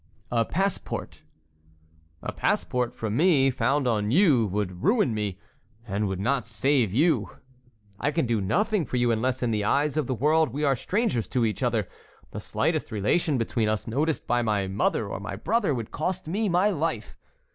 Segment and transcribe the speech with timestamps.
[0.31, 1.21] "A passport."
[2.23, 5.37] "A passport from me found on you would ruin me
[5.85, 7.29] and would not save you.
[7.99, 10.75] I can do nothing for you unless in the eyes of the world we are
[10.75, 11.87] strangers to each other;
[12.31, 16.49] the slightest relation between us, noticed by my mother or my brother, would cost me
[16.49, 17.15] my life.